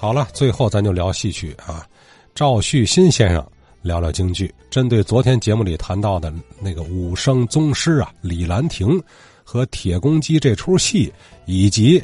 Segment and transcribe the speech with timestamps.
[0.00, 1.86] 好了，最后咱就聊戏曲啊。
[2.34, 3.46] 赵旭新先生
[3.82, 8.98] 聊聊京剧，针对昨天节目里谈到的那个武生宗师啊李兰亭
[9.44, 11.12] 和铁公鸡这出戏，
[11.44, 12.02] 以及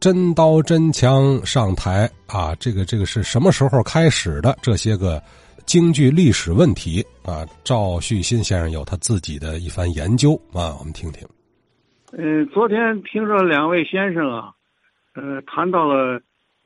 [0.00, 4.56] 真刀真枪上台啊，这个这个是什么时候开始的？
[4.62, 5.22] 这些个
[5.66, 11.28] 京剧历史问题啊，赵旭新先生有他自己的一番研究啊，我们听听。
[12.12, 14.48] 嗯，昨天听说两位先生啊，
[15.14, 16.18] 呃，谈到了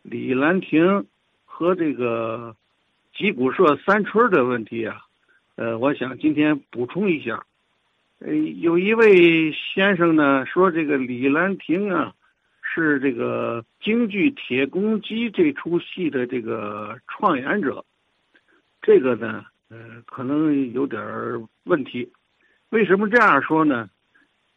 [0.03, 1.07] 李兰亭
[1.45, 2.55] 和这个
[3.14, 5.03] 吉普社三春的问题啊，
[5.57, 7.45] 呃，我想今天补充一下。
[8.21, 12.14] 呃，有一位先生呢说，这个李兰亭啊
[12.63, 17.85] 是这个京剧《铁公鸡》这出戏的这个创演者，
[18.83, 21.03] 这个呢，呃，可能有点
[21.64, 22.11] 问题。
[22.71, 23.89] 为什么这样说呢？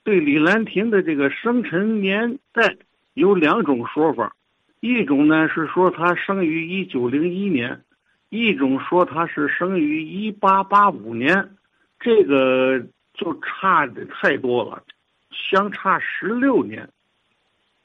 [0.04, 2.76] 对李兰亭的这个生辰年代
[3.14, 4.36] 有两种说法，
[4.82, 7.82] 一种呢是说他生于一九零一年，
[8.28, 11.52] 一种说他是生于一八八五年，
[12.00, 12.82] 这个
[13.14, 14.84] 就差的太多了，
[15.32, 16.90] 相差十六年。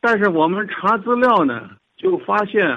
[0.01, 2.77] 但是我们查资料呢，就发现，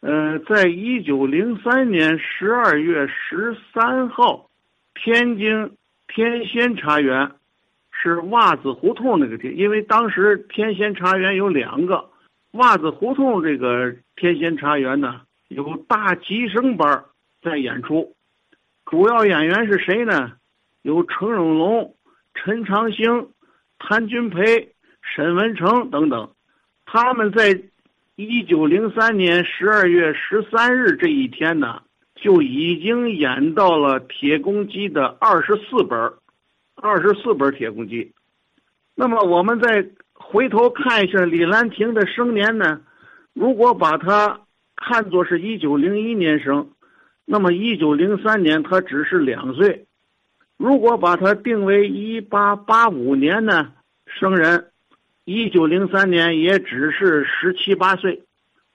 [0.00, 4.50] 呃，在一九零三年十二月十三号，
[4.94, 5.76] 天津
[6.08, 7.30] 天仙茶园。
[7.98, 12.10] 是袜子胡同那个地，因为当时天仙茶园有两个，
[12.56, 17.04] 袜子胡同这个天仙茶园呢有大吉生班
[17.42, 18.14] 在演出，
[18.84, 20.32] 主要演员是谁呢？
[20.82, 21.94] 有程永龙、
[22.34, 23.28] 陈长兴、
[23.78, 26.30] 谭军培、沈文成等等，
[26.84, 27.60] 他们在
[28.16, 31.82] 一九零三年十二月十三日这一天呢
[32.14, 35.98] 就已经演到了铁公鸡的二十四本
[36.74, 38.12] 二十四本铁公鸡，
[38.94, 39.86] 那么我们在
[40.18, 42.80] 回头看一下李兰亭的生年呢？
[43.32, 44.40] 如果把他
[44.74, 46.70] 看作是一九零一年生，
[47.24, 49.84] 那么一九零三年他只是两岁；
[50.56, 53.72] 如果把他定为一八八五年呢
[54.06, 54.66] 生人，
[55.24, 58.22] 一九零三年也只是十七八岁。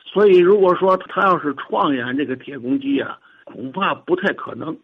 [0.04, 4.78] 所以如果说他要是创演这个铁公鸡啊，恐怕不太可能。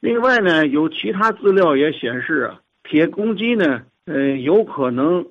[0.00, 5.26] 另外呢，有其他资料也显示啊，铁公鸡呢，呃，有可能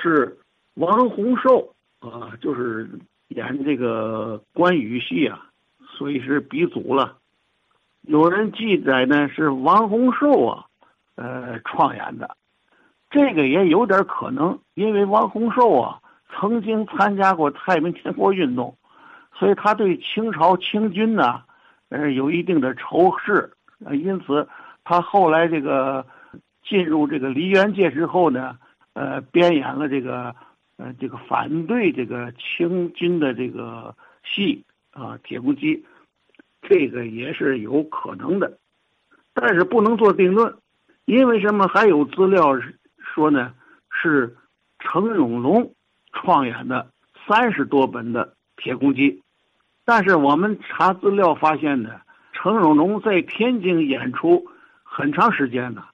[0.00, 0.38] 是
[0.74, 2.88] 王洪寿啊，就是
[3.28, 5.46] 演这个关羽戏啊，
[5.96, 7.18] 所以是鼻祖了。
[8.02, 10.64] 有人记载呢是王洪寿啊，
[11.14, 12.36] 呃，创演的，
[13.10, 16.00] 这个也有点可能，因为王洪寿啊
[16.34, 18.76] 曾经参加过太平天国运动，
[19.38, 21.42] 所以他对清朝清军呢，
[21.90, 23.52] 呃，有一定的仇视。
[23.84, 24.48] 呃，因此，
[24.84, 26.04] 他后来这个
[26.64, 28.56] 进入这个梨园界之后呢，
[28.94, 30.34] 呃，编演了这个
[30.76, 33.94] 呃这个反对这个清军的这个
[34.24, 35.76] 戏啊，《铁公鸡》，
[36.62, 38.58] 这个也是有可能的，
[39.34, 40.54] 但是不能做定论，
[41.04, 41.66] 因为什么？
[41.68, 42.58] 还有资料
[42.98, 43.54] 说呢，
[43.90, 44.36] 是
[44.78, 45.74] 程永龙
[46.12, 46.90] 创演的
[47.26, 48.26] 三十多本的
[48.56, 49.12] 《铁公鸡》，
[49.84, 52.00] 但是我们查资料发现呢。
[52.34, 54.44] 程永龙在天津演出
[54.82, 55.90] 很长时间了，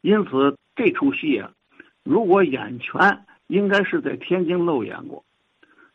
[0.00, 1.52] 因此这出戏啊，
[2.04, 5.24] 如果演全，应该是在天津露演过，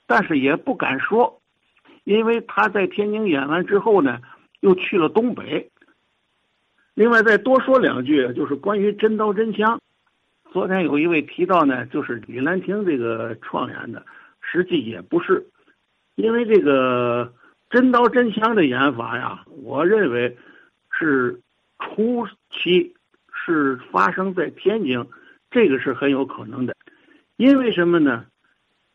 [0.06, 1.41] 但是也不敢说，
[2.03, 4.19] 因为他在天津演完之后呢，
[4.59, 5.69] 又去了东北。
[6.94, 9.81] 另外再多说两句，就是关于真刀真枪，
[10.51, 14.06] 昨天有一位提到呢，就是李兰亭这个创演的，
[14.41, 15.47] 实际也不是，
[16.16, 17.34] 因为这个。
[17.69, 20.38] 真刀真枪的演法呀，我认为
[20.90, 21.38] 是
[21.78, 22.96] 初期
[23.34, 25.06] 是发生在天津，
[25.57, 26.75] 这个是很有可能的。
[27.38, 28.25] 因为什么呢？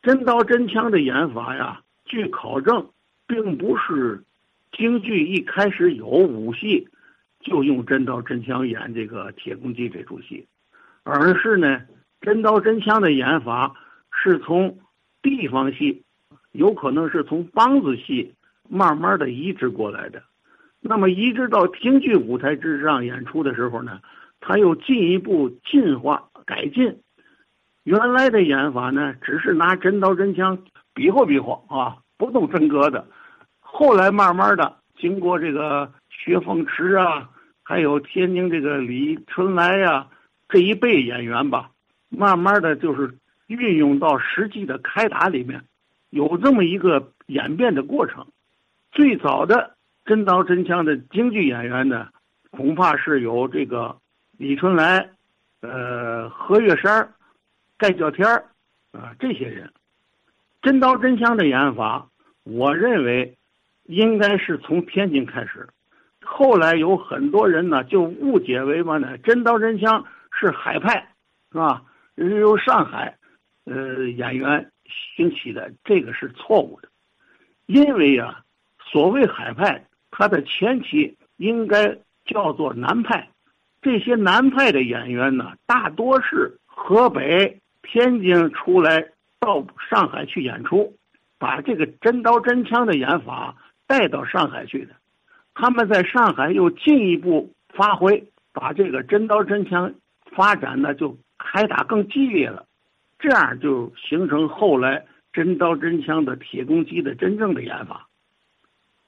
[0.00, 2.88] 真刀真枪的演法呀，据考证，
[3.26, 4.22] 并不是
[4.70, 6.86] 京剧一开始有武戏
[7.40, 10.46] 就用真刀真枪演这个铁公鸡这出戏，
[11.02, 11.82] 而是呢，
[12.20, 13.74] 真刀真枪的演法
[14.12, 14.78] 是从
[15.20, 16.04] 地方戏，
[16.52, 18.32] 有可能是从梆子戏。
[18.68, 20.22] 慢慢的移植过来的，
[20.80, 24.00] 那么移植到京剧舞台之上演出的时候呢，
[24.40, 27.00] 他又进一步进化改进。
[27.84, 30.58] 原来的演法呢，只是拿真刀真枪
[30.94, 33.06] 比划比划啊，不动真格的。
[33.60, 37.30] 后来慢慢的，经过这个薛凤池啊，
[37.62, 40.06] 还有天津这个李春来呀
[40.48, 41.70] 这一辈演员吧，
[42.08, 43.16] 慢慢的就是
[43.46, 45.64] 运用到实际的开打里面，
[46.10, 48.26] 有这么一个演变的过程。
[48.92, 49.74] 最早的
[50.04, 52.08] 真刀真枪的京剧演员呢，
[52.50, 53.96] 恐怕是有这个
[54.36, 55.10] 李春来、
[55.62, 57.14] 呃何月山、
[57.78, 58.28] 盖叫天
[58.92, 59.72] 啊这些人。
[60.60, 62.08] 真刀真枪的演法
[62.44, 63.36] 我认为
[63.84, 65.68] 应该是从天津开始。
[66.20, 69.18] 后来有很多人呢，就误解为嘛呢？
[69.18, 71.14] 真刀真枪是海派，
[71.50, 71.82] 是吧？
[72.16, 73.16] 是由上海，
[73.64, 74.70] 呃，演员
[75.16, 76.88] 兴起的，这个是错误的。
[77.66, 78.44] 因为啊，
[78.78, 83.28] 所谓海派，它的前期应该叫做南派。
[83.82, 89.04] 这些南派的演员呢，大多是河北、天津出来
[89.40, 90.96] 到上海去演出，
[91.38, 93.56] 把这个真刀真枪的演法
[93.88, 94.94] 带到上海去的。
[95.54, 99.92] 他们在上海又进一步发挥，把这个真刀真枪
[100.30, 102.64] 发展的就开打更激烈了，
[103.18, 108.06] 这样就形成后来真刀真枪的铁公鸡的真正的演法。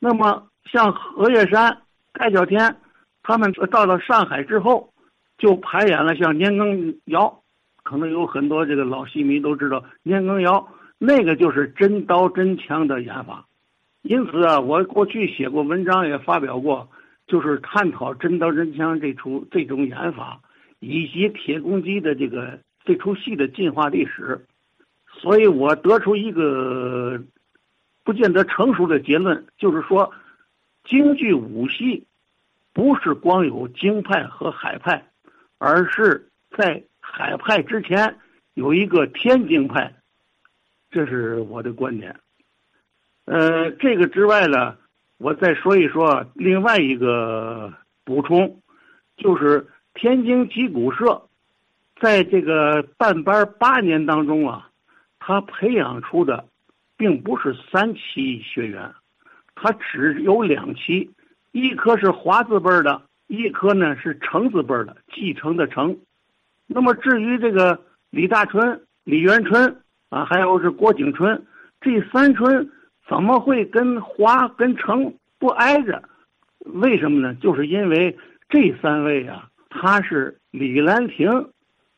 [0.01, 1.81] 那么像何月山、
[2.13, 2.77] 盖小天，
[3.25, 4.93] 他们到了上海之后，
[5.39, 7.41] 就排演了像年羹尧，
[7.83, 10.69] 可能有很多这个老戏迷都知道年羹尧，
[10.99, 13.47] 那个就是真刀真枪的演法。
[14.03, 16.87] 因此啊，我过去写过文章，也发表过，
[17.27, 20.39] 就是探讨真刀真枪这出这种演法，
[20.81, 24.45] 以及铁公鸡的这个这出戏的进化历史。
[25.07, 27.19] 所以我得出一个
[28.05, 30.13] 不见得成熟的结论，就是说，
[30.85, 32.05] 京剧武戏
[32.75, 35.07] 不是光有京派和海派，
[35.59, 36.29] 而是
[36.59, 38.19] 在海派之前
[38.55, 39.95] 有一个天津派，
[40.91, 42.15] 这是我的观点。
[43.27, 44.77] 呃，这个之外呢，
[45.19, 47.73] 我再说一说另外一个
[48.05, 48.61] 补充，
[49.17, 51.23] 就是天津击鼓社，
[52.01, 54.69] 在这个办班八年当中啊，
[55.21, 56.45] 他培养出的，
[56.97, 58.93] 并不是三期学员，
[59.55, 61.09] 他只有两期，
[61.55, 65.97] 一颗是华字辈的，一颗呢是承字辈的，继承的承。
[66.67, 67.81] 那么至于这个
[68.11, 71.47] 李大春、李元春啊，还有是郭景春
[71.81, 72.69] 这三春。
[73.07, 76.03] 怎么会跟华跟成不挨着？
[76.61, 77.35] 为什么呢？
[77.35, 78.19] 就是因为
[78.49, 81.29] 这三位啊，他是李兰亭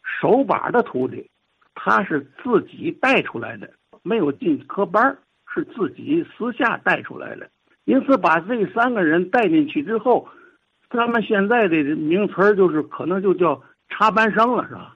[0.03, 1.31] 手把的徒弟，
[1.77, 3.71] 他是自己带出来的，
[4.03, 5.17] 没有进科班，
[5.55, 7.49] 是自己私下带出来的。
[7.87, 10.29] 因此，把这三个人带进去之后，
[10.91, 14.95] 他们现在的名词就是可能就叫插班生了，是吧？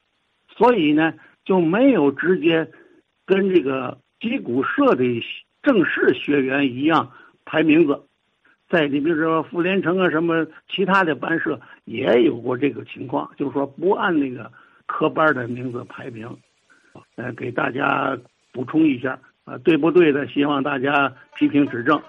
[0.55, 1.15] 所以呢，
[1.45, 2.71] 就没有直接
[3.25, 5.05] 跟这个击鼓社的。
[5.63, 7.13] 正式学员一样
[7.45, 8.01] 排名字，
[8.71, 14.51] 在你比如说傅连城啊什么其他的班社也有过这个情况，就是说不按那个
[14.87, 16.27] 科班的名字排名，
[17.17, 18.17] 呃，给大家
[18.55, 20.27] 补充一下啊，对不对的？
[20.29, 22.01] 希望大家批评指正。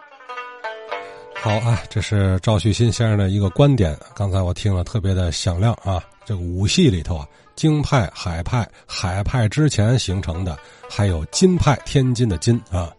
[1.43, 5.99] 好啊，这是赵旭新先生的一个观点，刚才我听了特别的响亮啊。
[6.23, 10.55] 这个武戏里头啊，京派、海派、海派之前形成的，
[10.88, 12.91] 还有金派，天津的金啊。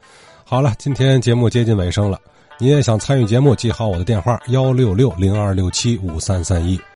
[0.44, 2.20] 好了，今天节目接近尾声了，
[2.58, 6.80] 你也想参与节目，记好我的电话：幺六六零二六七五三三一。